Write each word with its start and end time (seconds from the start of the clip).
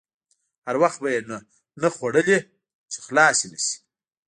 هر 0.67 0.75
وخت 0.83 0.97
به 1.03 1.09
یې 1.13 1.21
نه 1.81 1.89
خوړلې 1.95 2.39
چې 2.91 2.97
خلاصې 3.05 3.45
نه 3.53 3.59
شي. 3.65 3.75